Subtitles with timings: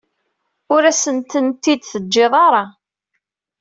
[0.73, 2.63] Ur asent-tent-id-teǧǧiḍ ara.